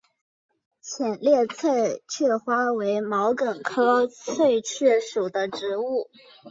[0.81, 6.09] 浅裂翠雀花为毛茛科翠雀属的植物。